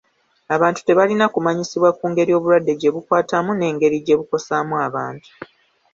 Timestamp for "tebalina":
0.87-1.25